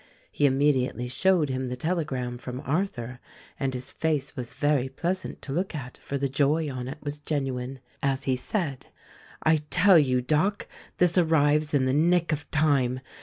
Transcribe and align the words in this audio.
He 0.31 0.47
immediately 0.47 1.07
showed 1.07 1.49
him 1.51 1.67
the 1.67 1.75
telegram 1.75 2.39
from 2.39 2.59
Arthur, 2.61 3.19
and 3.59 3.71
his 3.71 3.91
face 3.91 4.35
was 4.35 4.51
very 4.53 4.89
pleasant 4.89 5.43
to 5.43 5.53
look 5.53 5.75
at, 5.75 5.95
for 5.95 6.17
the 6.17 6.27
joy 6.27 6.71
on 6.71 6.87
it 6.87 6.97
was 7.03 7.19
genuine, 7.19 7.79
as 8.01 8.23
he 8.23 8.35
said, 8.35 8.87
"I 9.43 9.57
tell 9.69 9.99
you, 9.99 10.19
Doc, 10.19 10.67
this 10.97 11.19
arrives 11.19 11.75
in 11.75 11.85
the 11.85 11.93
nick 11.93 12.31
of 12.31 12.49
time. 12.49 12.99